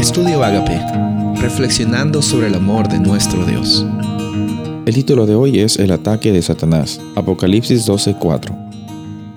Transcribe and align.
Estudio 0.00 0.42
Agape, 0.42 0.80
reflexionando 1.42 2.22
sobre 2.22 2.46
el 2.46 2.54
amor 2.54 2.88
de 2.88 2.98
nuestro 2.98 3.44
Dios. 3.44 3.84
El 4.86 4.94
título 4.94 5.26
de 5.26 5.34
hoy 5.34 5.58
es 5.58 5.78
El 5.78 5.92
ataque 5.92 6.32
de 6.32 6.40
Satanás, 6.40 6.98
Apocalipsis 7.16 7.84
12:4. 7.84 8.56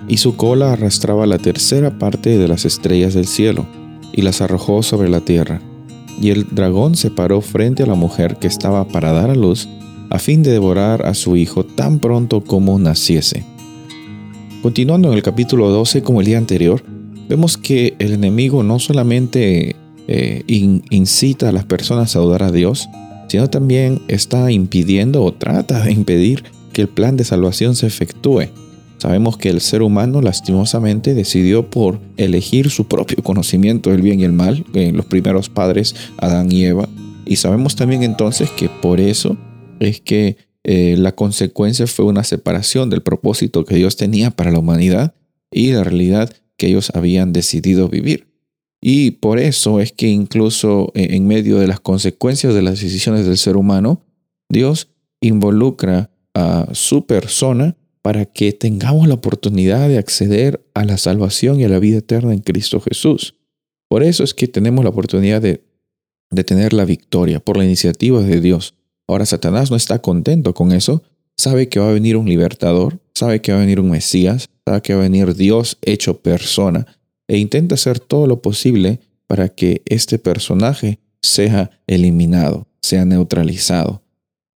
Y 0.08 0.16
su 0.16 0.36
cola 0.36 0.72
arrastraba 0.72 1.26
la 1.26 1.36
tercera 1.36 1.98
parte 1.98 2.38
de 2.38 2.48
las 2.48 2.64
estrellas 2.64 3.12
del 3.12 3.26
cielo, 3.26 3.66
y 4.10 4.22
las 4.22 4.40
arrojó 4.40 4.82
sobre 4.82 5.10
la 5.10 5.20
tierra. 5.20 5.60
Y 6.18 6.30
el 6.30 6.46
dragón 6.50 6.96
se 6.96 7.10
paró 7.10 7.42
frente 7.42 7.82
a 7.82 7.86
la 7.86 7.94
mujer 7.94 8.36
que 8.36 8.46
estaba 8.46 8.88
para 8.88 9.12
dar 9.12 9.28
a 9.28 9.34
luz, 9.34 9.68
a 10.08 10.18
fin 10.18 10.42
de 10.42 10.50
devorar 10.50 11.04
a 11.04 11.12
su 11.12 11.36
hijo 11.36 11.66
tan 11.66 11.98
pronto 11.98 12.42
como 12.42 12.78
naciese. 12.78 13.44
Continuando 14.62 15.08
en 15.08 15.14
el 15.14 15.22
capítulo 15.22 15.68
12 15.68 16.02
como 16.02 16.20
el 16.20 16.26
día 16.26 16.38
anterior, 16.38 16.82
vemos 17.28 17.58
que 17.58 17.96
el 17.98 18.12
enemigo 18.12 18.62
no 18.62 18.78
solamente 18.78 19.76
eh, 20.08 20.42
incita 20.46 21.48
a 21.48 21.52
las 21.52 21.64
personas 21.64 22.14
a 22.14 22.20
dudar 22.20 22.42
a 22.42 22.52
Dios, 22.52 22.88
sino 23.28 23.48
también 23.48 24.02
está 24.08 24.50
impidiendo 24.50 25.22
o 25.22 25.32
trata 25.32 25.84
de 25.84 25.92
impedir 25.92 26.44
que 26.72 26.82
el 26.82 26.88
plan 26.88 27.16
de 27.16 27.24
salvación 27.24 27.74
se 27.76 27.86
efectúe. 27.86 28.48
Sabemos 28.98 29.36
que 29.36 29.50
el 29.50 29.60
ser 29.60 29.82
humano 29.82 30.22
lastimosamente 30.22 31.14
decidió 31.14 31.68
por 31.68 32.00
elegir 32.16 32.70
su 32.70 32.86
propio 32.86 33.22
conocimiento 33.22 33.90
del 33.90 34.02
bien 34.02 34.20
y 34.20 34.24
el 34.24 34.32
mal, 34.32 34.64
en 34.72 34.96
los 34.96 35.06
primeros 35.06 35.48
padres, 35.48 35.94
Adán 36.18 36.50
y 36.50 36.64
Eva, 36.64 36.88
y 37.26 37.36
sabemos 37.36 37.76
también 37.76 38.02
entonces 38.02 38.50
que 38.50 38.68
por 38.68 39.00
eso 39.00 39.36
es 39.80 40.00
que 40.00 40.36
eh, 40.62 40.96
la 40.98 41.12
consecuencia 41.12 41.86
fue 41.86 42.06
una 42.06 42.24
separación 42.24 42.90
del 42.90 43.02
propósito 43.02 43.64
que 43.64 43.76
Dios 43.76 43.96
tenía 43.96 44.30
para 44.30 44.50
la 44.50 44.58
humanidad 44.58 45.14
y 45.50 45.72
la 45.72 45.84
realidad 45.84 46.32
que 46.56 46.68
ellos 46.68 46.90
habían 46.94 47.32
decidido 47.32 47.88
vivir. 47.88 48.33
Y 48.86 49.12
por 49.12 49.38
eso 49.38 49.80
es 49.80 49.92
que 49.92 50.08
incluso 50.08 50.92
eh, 50.94 51.08
en 51.12 51.26
medio 51.26 51.58
de 51.58 51.66
las 51.66 51.80
consecuencias 51.80 52.52
de 52.52 52.60
las 52.60 52.82
decisiones 52.82 53.24
del 53.24 53.38
ser 53.38 53.56
humano, 53.56 54.02
Dios 54.50 54.88
involucra 55.22 56.10
a 56.34 56.68
su 56.72 57.06
persona 57.06 57.78
para 58.02 58.26
que 58.26 58.52
tengamos 58.52 59.08
la 59.08 59.14
oportunidad 59.14 59.88
de 59.88 59.96
acceder 59.96 60.62
a 60.74 60.84
la 60.84 60.98
salvación 60.98 61.58
y 61.58 61.64
a 61.64 61.70
la 61.70 61.78
vida 61.78 61.96
eterna 61.96 62.34
en 62.34 62.40
Cristo 62.40 62.78
Jesús. 62.78 63.36
Por 63.88 64.02
eso 64.02 64.22
es 64.22 64.34
que 64.34 64.48
tenemos 64.48 64.84
la 64.84 64.90
oportunidad 64.90 65.40
de, 65.40 65.64
de 66.30 66.44
tener 66.44 66.74
la 66.74 66.84
victoria 66.84 67.40
por 67.40 67.56
la 67.56 67.64
iniciativa 67.64 68.20
de 68.20 68.42
Dios. 68.42 68.74
Ahora 69.08 69.24
Satanás 69.24 69.70
no 69.70 69.78
está 69.78 70.00
contento 70.00 70.52
con 70.52 70.72
eso, 70.72 71.02
sabe 71.38 71.70
que 71.70 71.80
va 71.80 71.88
a 71.88 71.94
venir 71.94 72.18
un 72.18 72.28
libertador, 72.28 73.00
sabe 73.14 73.40
que 73.40 73.50
va 73.50 73.56
a 73.56 73.62
venir 73.62 73.80
un 73.80 73.90
Mesías, 73.90 74.50
sabe 74.66 74.82
que 74.82 74.92
va 74.92 75.00
a 75.00 75.04
venir 75.04 75.34
Dios 75.34 75.78
hecho 75.80 76.18
persona 76.20 76.86
e 77.28 77.38
intenta 77.38 77.74
hacer 77.74 78.00
todo 78.00 78.26
lo 78.26 78.42
posible 78.42 79.00
para 79.26 79.48
que 79.48 79.82
este 79.86 80.18
personaje 80.18 80.98
sea 81.22 81.70
eliminado, 81.86 82.66
sea 82.82 83.04
neutralizado. 83.04 84.02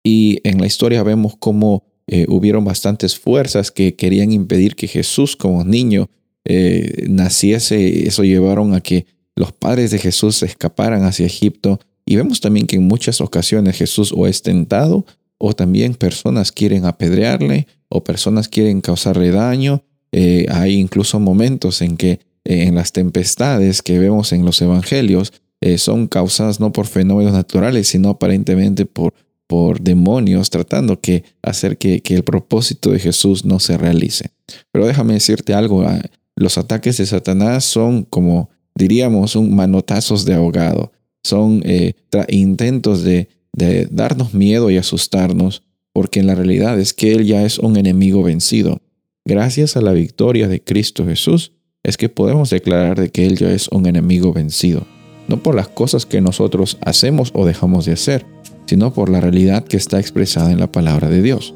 Y 0.04 0.40
en 0.44 0.60
la 0.60 0.66
historia 0.66 1.02
vemos 1.02 1.36
cómo 1.38 1.84
eh, 2.06 2.26
hubieron 2.28 2.64
bastantes 2.64 3.18
fuerzas 3.18 3.70
que 3.70 3.94
querían 3.94 4.32
impedir 4.32 4.76
que 4.76 4.88
Jesús 4.88 5.36
como 5.36 5.64
niño 5.64 6.08
eh, 6.44 7.04
naciese. 7.08 8.06
Eso 8.06 8.24
llevaron 8.24 8.74
a 8.74 8.80
que 8.80 9.06
los 9.36 9.52
padres 9.52 9.90
de 9.90 9.98
Jesús 9.98 10.42
escaparan 10.42 11.04
hacia 11.04 11.26
Egipto. 11.26 11.80
Y 12.06 12.16
vemos 12.16 12.40
también 12.40 12.66
que 12.66 12.76
en 12.76 12.84
muchas 12.84 13.20
ocasiones 13.20 13.76
Jesús 13.76 14.12
o 14.16 14.26
es 14.26 14.42
tentado 14.42 15.04
o 15.36 15.52
también 15.54 15.94
personas 15.94 16.50
quieren 16.50 16.86
apedrearle 16.86 17.66
o 17.88 18.02
personas 18.02 18.48
quieren 18.48 18.80
causarle 18.80 19.30
daño. 19.30 19.82
Eh, 20.12 20.46
hay 20.50 20.76
incluso 20.76 21.20
momentos 21.20 21.82
en 21.82 21.98
que 21.98 22.20
en 22.48 22.74
las 22.74 22.92
tempestades 22.92 23.82
que 23.82 23.98
vemos 23.98 24.32
en 24.32 24.44
los 24.44 24.60
evangelios 24.62 25.34
eh, 25.60 25.76
son 25.76 26.06
causadas 26.06 26.60
no 26.60 26.72
por 26.72 26.86
fenómenos 26.86 27.34
naturales, 27.34 27.88
sino 27.88 28.08
aparentemente 28.08 28.86
por, 28.86 29.12
por 29.46 29.80
demonios 29.80 30.48
tratando 30.48 30.98
que 31.00 31.24
hacer 31.42 31.76
que, 31.76 32.00
que, 32.00 32.14
el 32.14 32.22
propósito 32.22 32.90
de 32.90 33.00
Jesús 33.00 33.44
no 33.44 33.58
se 33.60 33.76
realice. 33.76 34.30
Pero 34.72 34.86
déjame 34.86 35.14
decirte 35.14 35.52
algo, 35.52 35.82
ah, 35.82 36.00
los 36.36 36.56
ataques 36.56 36.96
de 36.96 37.06
Satanás 37.06 37.64
son 37.64 38.04
como 38.04 38.48
diríamos 38.74 39.36
un 39.36 39.54
manotazos 39.54 40.24
de 40.24 40.34
ahogado, 40.34 40.92
son 41.22 41.60
eh, 41.64 41.94
intentos 42.28 43.02
de, 43.02 43.28
de 43.52 43.86
darnos 43.90 44.32
miedo 44.32 44.70
y 44.70 44.78
asustarnos, 44.78 45.64
porque 45.92 46.20
en 46.20 46.28
la 46.28 46.34
realidad 46.34 46.78
es 46.80 46.94
que 46.94 47.12
Él 47.12 47.26
ya 47.26 47.44
es 47.44 47.58
un 47.58 47.76
enemigo 47.76 48.22
vencido. 48.22 48.80
Gracias 49.26 49.76
a 49.76 49.82
la 49.82 49.92
victoria 49.92 50.48
de 50.48 50.62
Cristo 50.62 51.04
Jesús, 51.04 51.52
es 51.82 51.96
que 51.96 52.08
podemos 52.08 52.50
declarar 52.50 52.98
de 52.98 53.10
que 53.10 53.26
Él 53.26 53.36
ya 53.36 53.50
es 53.50 53.68
un 53.68 53.86
enemigo 53.86 54.32
vencido, 54.32 54.86
no 55.28 55.42
por 55.42 55.54
las 55.54 55.68
cosas 55.68 56.06
que 56.06 56.20
nosotros 56.20 56.78
hacemos 56.80 57.30
o 57.34 57.46
dejamos 57.46 57.84
de 57.84 57.92
hacer, 57.92 58.26
sino 58.66 58.92
por 58.92 59.08
la 59.08 59.20
realidad 59.20 59.64
que 59.64 59.76
está 59.76 60.00
expresada 60.00 60.52
en 60.52 60.60
la 60.60 60.70
palabra 60.70 61.08
de 61.08 61.22
Dios. 61.22 61.54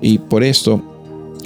Y 0.00 0.18
por 0.18 0.42
esto 0.42 0.82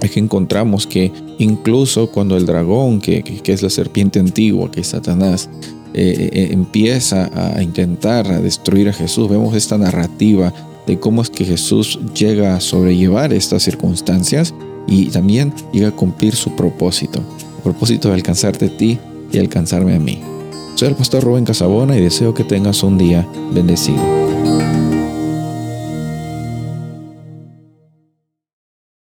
es 0.00 0.11
que 0.11 0.21
encontramos 0.21 0.87
que 0.87 1.12
incluso 1.38 2.11
cuando 2.11 2.37
el 2.37 2.47
dragón, 2.47 3.00
que, 3.00 3.22
es 3.44 3.62
la 3.62 3.71
serpiente 3.71 4.21
antigua, 4.21 4.71
que 4.71 4.81
es 4.81 4.88
Satanás, 4.88 5.49
eh, 5.94 6.31
eh, 6.32 6.49
empieza 6.53 7.31
a 7.34 7.62
intentar 7.62 8.41
destruir 8.41 8.88
a 8.88 8.93
Jesús, 8.93 9.28
vemos 9.28 9.55
esta 9.55 9.77
narrativa 9.77 10.53
de 10.87 10.99
cómo 10.99 11.22
es 11.22 11.31
que 11.31 11.44
Jesús 11.44 11.99
llega 12.15 12.56
a 12.56 12.61
sobrellevar 12.61 13.32
estas 13.32 13.62
circunstancias 13.62 14.55
y 14.87 15.06
también 15.06 15.53
llega 15.72 15.88
a 15.88 15.93
cumplir 15.97 16.34
su 16.34 16.56
propósito 16.56 17.22
propósito 17.62 18.09
de 18.09 18.15
alcanzarte 18.15 18.67
a 18.67 18.77
ti 18.77 18.99
y 19.33 19.39
alcanzarme 19.39 19.95
a 19.95 19.99
mí. 19.99 20.21
Soy 20.75 20.89
el 20.89 20.95
pastor 20.95 21.23
Rubén 21.23 21.45
Casabona 21.45 21.97
y 21.97 22.00
deseo 22.00 22.34
que 22.34 22.45
tengas 22.45 22.83
un 22.83 22.99
día 22.99 23.27
bendecido. 23.53 24.31